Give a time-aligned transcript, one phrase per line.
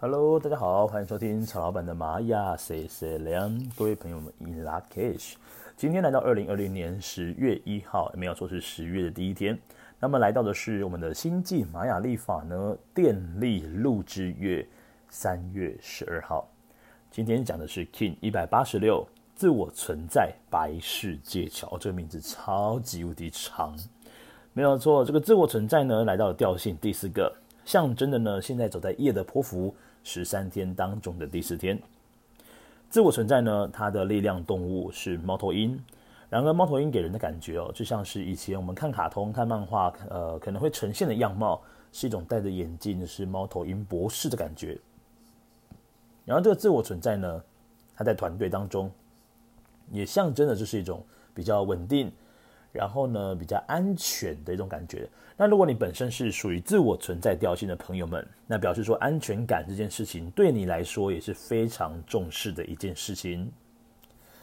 [0.00, 5.32] Hello，大家好，欢迎收听曹老板的玛雅 C C 两，各位朋友们，In lak'ech，
[5.76, 9.58] 今天来到二零二零年十月一号，没有错是十月的第一天。
[9.98, 14.64] 那么来到的是我们的星际玛雅历法呢，电力鹿之月
[15.08, 16.48] 三月十二号。
[17.10, 19.04] 今天讲的是 King 一百八十六，
[19.34, 23.76] 自我存在白世界桥，这个名字超级无敌长，
[24.52, 27.34] 没有错，这个自我存在呢，来到了调性第四个，
[27.68, 29.74] 象征的呢，现在走在夜的波符。
[30.02, 31.78] 十三天当中的第四天，
[32.88, 35.78] 自我存在呢，它的力量动物是猫头鹰。
[36.30, 41.60] 然而，猫头鹰给人的感觉哦，就像是以前我们看卡通、看漫画，呃，可能会呈现的样貌，
[41.92, 44.78] 是一种戴着眼镜，是猫头鹰博士的感觉。
[46.24, 47.44] 然后，这个自我存在呢，
[47.94, 48.90] 它在团队当中，
[49.90, 52.10] 也象征的就是一种比较稳定。
[52.78, 55.08] 然后呢，比较安全的一种感觉。
[55.36, 63.50] 那如果你本身是属于自我存在调性的朋友们，那表示说安全感这件事情对你来说也是非常重视的一件事情。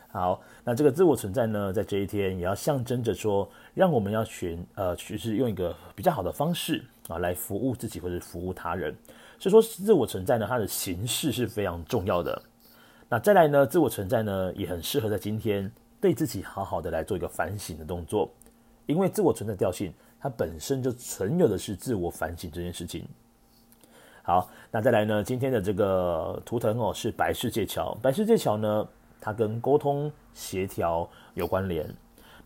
[0.10, 8.94] 好，那这个自我存在呢，在这一天也要象征着说，让我们要选呃，就是用一个比较好的方式啊，来服务自己或者服务他人。
[9.40, 12.42] 所以说，自我存在呢，它的形式是非常重要的。
[13.08, 15.72] 那再来呢，自我存在呢，也很适合在今天。
[16.06, 18.30] 对自己好好的来做一个反省的动作，
[18.86, 23.08] 因为自我存在调性，它本身就存有的是自我反省这件事情。
[24.22, 28.88] 好，那再来呢，今天的这个图腾哦是白世界桥，白世界桥呢，
[29.20, 31.92] 它跟沟通协调有关联。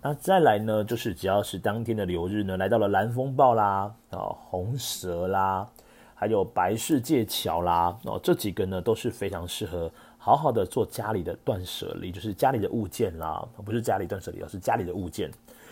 [0.01, 5.67] 那再来呢，就是只要是当天的流日呢，来到了蓝风暴啦，啊红蛇啦，
[6.15, 9.91] 还有白世界桥啦，哦这几个呢都是非常适合。
[10.21, 15.31] 好好的做家里的断舍离，就是家里的物件啦，不是家里断舍离，而是家里的物件。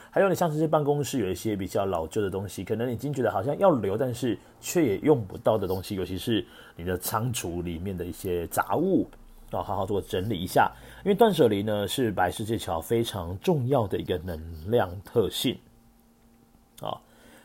[0.10, 6.44] 还有你像这些办公室有一些比较老旧的东西，可能你已经觉得好像要留，但是却也用不到的东西，尤其是
[6.76, 9.06] 你的仓储里面的一些杂物，
[9.52, 10.72] 要好好做整理一下。
[11.04, 15.56] 因为断舍离呢，是白世界桥非常重要的一个能量特性
[16.82, 16.98] 啊，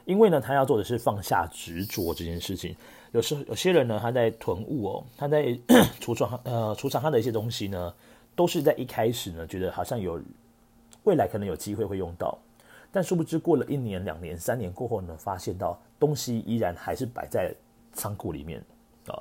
[0.04, 2.74] 因为呢，他要做的是放下执着这件事情。
[3.12, 5.56] 有时有些人呢，他在囤物哦，他在
[6.00, 7.94] 储藏呃储藏他的一些东西呢，
[8.34, 10.20] 都是在一开始呢，觉得好像有
[11.04, 12.36] 未来可能有机会会用到，
[12.90, 17.54] 但殊不知过了一年、两年、三年过后呢，发现到东西依然还是摆在
[17.92, 18.58] 仓库里面
[19.06, 19.20] 啊。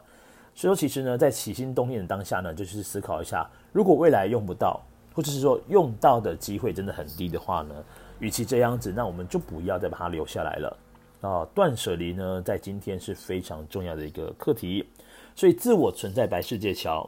[0.55, 4.79] 所以说，其实呢，在起心动念的当下呢，就是思考一下，如果未来用不到，
[5.13, 7.75] 或者是说用到的机会真的很低的话呢，
[8.19, 10.77] 与其这样子，那我们就不要再把它留下来了。
[11.21, 14.83] 啊，断舍离呢，在今天是非常重要的一个课题。
[15.35, 17.07] 所以，自我存在白世界桥，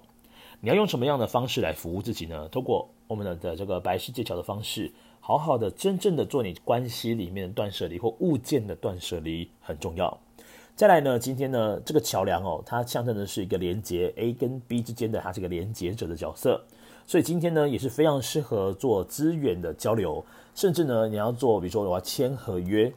[0.61, 2.47] 你要用什么样的方式来服务自己呢？
[2.49, 10.15] 通过我们的的这个白世界桥的方式，好好的、真正的做你关系里面的断舍离或物件的断舍离很重要。
[10.75, 16.63] 再来呢，今天呢，这个桥梁哦，它象征的是一个连接 A 跟 B 之间的，它是一个连接者的角色。
[17.07, 20.23] 所以今天呢，也是非常适合做资源的交流，
[20.53, 22.93] 甚至呢，你要做，比如说我要签合约。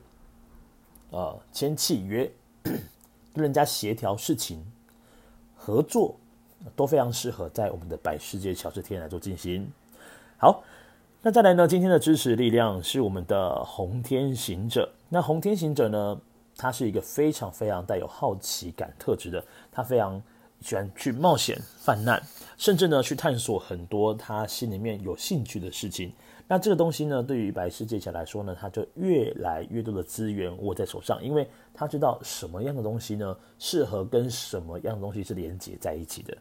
[1.10, 2.30] 呃，签契约，
[2.62, 4.64] 跟人家协调事情、
[5.54, 6.16] 合作，
[6.74, 9.70] 都非常适合在我们的百世界桥这天来做进行。
[10.36, 10.62] 好，
[11.22, 11.66] 那再来呢？
[11.66, 14.92] 今天的支持力量是我们的红天行者。
[15.08, 16.20] 那红天行者呢，
[16.56, 20.20] 他是一个非常非常带有好奇感特质的，他非常
[20.60, 22.22] 喜欢去冒险、犯难，
[22.58, 26.12] 甚至呢去探索很多他心里面有兴趣的事情。
[26.48, 36.36] 那这个东西呢，对于白世界桥来说呢，他就越来越多的资源握在手上，因为他知道什么样的东西呢，适合跟什么样的东西是连接在一起的。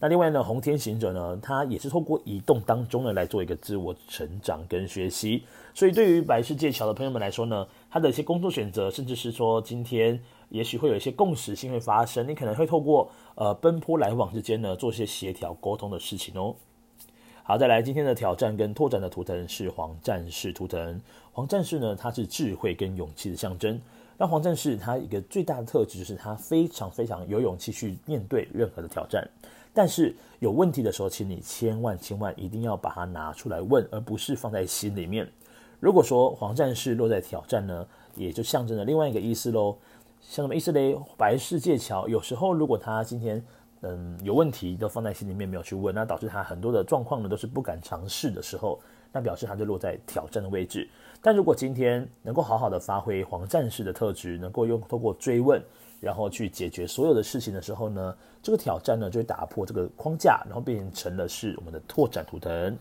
[0.00, 5.44] 那另外呢，红天行者呢，他也是透过移动当中呢，来做一个自我成长跟学习。
[5.74, 16.56] 所以对于白世界桥的朋友们来说呢，他的一些工作选择，甚至是说今天也许会有一些共识性会发生，你可能会透过呃奔波来往之间呢，做一些协调沟通的事情哦。
[17.48, 21.00] 好，再来今天的挑战跟拓展的图腾是黄战士图腾。
[21.32, 23.80] 黄战士呢，它是智慧跟勇气的象征。
[24.18, 29.26] 那黄战士他一个最大的特质就是他非常非常有勇气去面对任何的挑战。
[29.72, 35.26] 但是有问题的时候，请你千万千万一定要把它拿出来问，而不是放在心里面。
[35.80, 39.74] 如果说黄战士落在挑战呢，也就象征了另外一个意思喽。
[40.20, 40.94] 像什么意思嘞？
[41.16, 43.42] 白世界桥有时候如果他今天。
[43.82, 48.80] 嗯，有问题都放在心里面没有去问，那导致他很多的状况呢都是不敢尝试的时候，
[49.12, 50.88] 那表示他就落在挑战的位置。
[51.22, 55.62] 但如果今天能够好好的发挥黄战士的特质，能够用透过追问，
[56.00, 62.76] 然后去解决所有的事情的时候呢，这个挑战呢就会打破这个框架，然后变成了是我们的拓展图腾。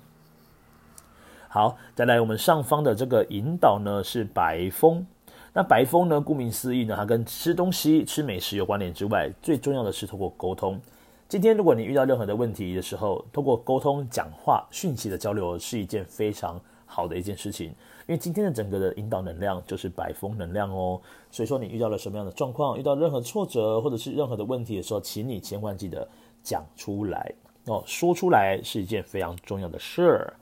[1.47, 5.05] 好，再来我们上方的这个引导呢是白风。
[5.53, 6.21] 那白风呢？
[6.21, 10.79] 顾名思义呢，它跟吃东西、吃美食有关联之外，最重要的是透过沟通。
[11.27, 17.67] 今天如果你遇到任何的问题的时候，透过沟通、讲话、讯息的交流是一件非常好的一件事情。
[18.07, 21.01] 因为今天的整个的引导能量就是白风能量哦。
[21.31, 26.07] 所以说，你遇到了什么样的状况，遇到任何挫折或者是任何的问题的时候，请你千万记得
[26.43, 27.33] 讲出来
[27.65, 30.33] 哦，说出来是一件非常重要的事儿。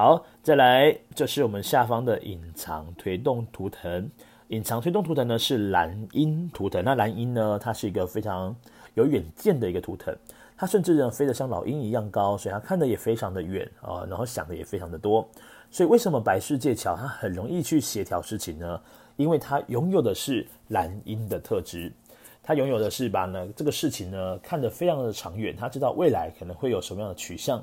[0.00, 4.08] 好，再来，这是我们下方的隐藏推动图腾。
[4.46, 6.84] 隐藏推动图腾呢是蓝鹰图腾。
[6.84, 8.54] 那蓝鹰呢，它是一个非常
[8.94, 10.16] 有远见的一个图腾。
[10.56, 15.28] 它甚至呢飞得像老鹰一样高，所以它看得也非常的远啊，然后想的也非常的多。
[15.68, 18.80] 所以为什么白世界桥它很容易去协调事情呢？
[19.16, 21.92] 因为它拥有的是蓝鹰的特质，
[22.40, 27.60] 它拥有的是把呢这个事情呢看得非常的长远，它知道未来可能会有什么样的取向。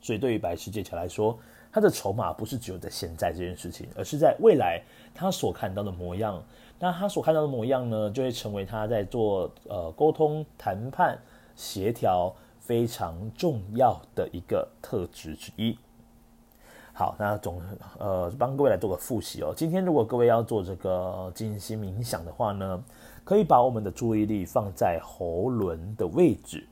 [0.00, 1.38] 所以，对于白世界桥来说，
[1.72, 4.82] 他的筹码不是只有在现在这件事情，而是在未来
[5.14, 6.42] 他所看到的模样。
[6.78, 11.18] 那他所看到的模样呢，就会成为他在做呃沟通、谈判、
[11.54, 15.76] 协调非常重要的一个特质之一。
[16.92, 17.62] 好，那总
[17.98, 19.52] 呃帮各位来做个复习哦。
[19.54, 22.82] 今天如果各位要做这个静心冥想的话呢，
[23.22, 26.66] 可以把我们的注意力放在喉轮的位置。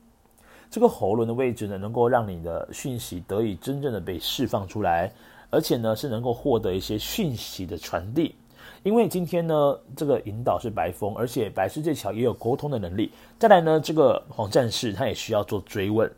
[0.70, 5.10] 这个喉轮的位置呢，能够让你的讯息得以真正的被释放出来，
[5.48, 8.34] 而且呢是能够获得一些讯息的传递。
[8.82, 13.10] 因为今天呢，这个引导是白风，而且白世界桥也有沟通的能力。
[13.38, 16.10] 再来呢，这个黄战士他也需要做追问。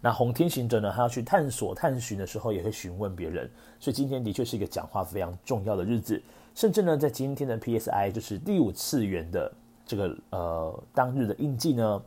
[0.00, 3.48] 那红天行者呢，他要去探索、探寻的时候，也会询问别人。
[3.78, 6.20] 所以今天的确是一个讲话非常重要的日子。
[6.56, 9.50] 甚至呢，在今天的 PSI 就是第五次元的
[9.86, 12.02] 这个呃当日的印记呢。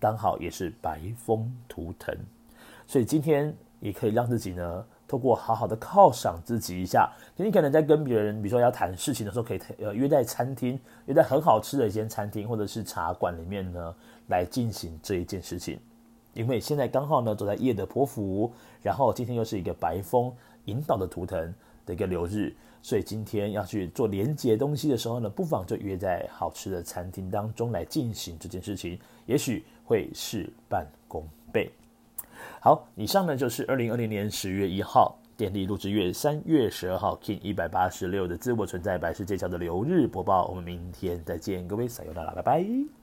[0.00, 2.16] 刚好也是白风图腾，
[2.86, 7.12] 所以今天也可以让自己呢，透过好好的犒赏自己一下。
[7.36, 13.94] 你可能在跟别人，比如说要谈事情的时候，可以呃约在餐厅，约在很好吃的一间餐厅或者是茶馆里面呢，
[14.28, 15.78] 来进行这一件事情。
[16.32, 18.50] 因为现在刚好呢，走在夜的波符，
[18.82, 20.32] 然后今天又是一个白风
[20.64, 21.54] 引导的图腾
[21.84, 29.62] 的一个流日，所以今天要去做连接东西的时候呢，不妨就约在好吃的餐厅当中来进行这件事情，也许。
[29.90, 31.68] 会事半功倍。
[32.60, 40.46] 好，以上呢就是二零二零年十月一号电力录制月三月十二号 King 一百八十六的自我存在百事界桥的流日播报。
[40.46, 42.99] 我们明天再见，各位撒由那拉，拜拜。